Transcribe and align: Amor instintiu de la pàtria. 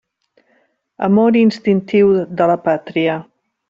Amor 1.09 1.39
instintiu 1.43 2.11
de 2.41 2.51
la 2.53 2.61
pàtria. 2.69 3.25